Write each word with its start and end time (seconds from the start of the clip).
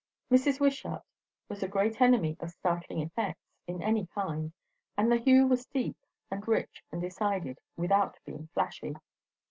Mrs. 0.31 0.59
Wishart 0.59 1.03
was 1.47 1.61
a 1.61 1.67
great 1.67 2.01
enemy 2.01 2.35
of 2.39 2.49
startling 2.49 3.01
effects, 3.03 3.45
in 3.67 3.83
any 3.83 4.07
kind; 4.07 4.51
and 4.97 5.11
the 5.11 5.17
hue 5.17 5.45
was 5.45 5.67
deep 5.67 5.95
and 6.31 6.47
rich 6.47 6.83
and 6.91 6.99
decided, 6.99 7.59
without 7.77 8.17
being 8.25 8.47
flashy. 8.55 8.95